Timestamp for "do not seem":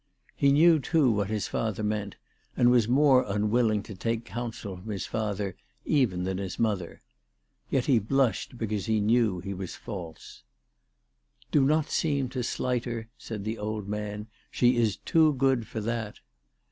11.51-12.29